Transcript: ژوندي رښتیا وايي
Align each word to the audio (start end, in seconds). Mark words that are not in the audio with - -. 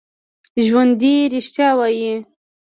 ژوندي 0.65 1.15
رښتیا 1.33 1.69
وايي 1.77 2.13